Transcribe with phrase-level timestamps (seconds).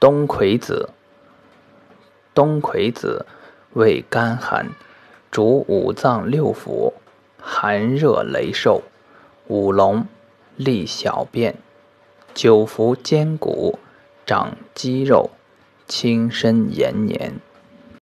[0.00, 0.90] 冬葵子，
[2.34, 3.24] 冬葵子
[3.72, 4.70] 味甘寒，
[5.30, 6.92] 主五脏六腑，
[7.40, 8.82] 寒热雷瘦，
[9.46, 10.06] 五龙，
[10.56, 11.54] 利小便，
[12.34, 13.78] 久服坚骨，
[14.26, 15.30] 长肌肉，
[15.86, 17.40] 轻身延年。